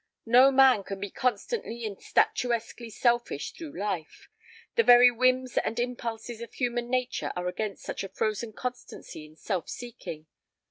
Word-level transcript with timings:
No 0.25 0.49
man 0.51 0.83
can 0.83 0.99
be 0.99 1.11
constantly 1.11 1.85
and 1.85 1.95
statuesquely 2.01 2.89
selfish 2.91 3.51
through 3.51 3.77
life; 3.79 4.29
the 4.73 4.81
very 4.81 5.11
whims 5.11 5.59
and 5.59 5.79
impulses 5.79 6.41
of 6.41 6.55
human 6.55 6.89
nature 6.89 7.31
are 7.35 7.47
against 7.47 7.83
such 7.83 8.03
a 8.03 8.09
frozen 8.09 8.51
constancy 8.51 9.27
in 9.27 9.35
self 9.35 9.69
seeking. 9.69 10.25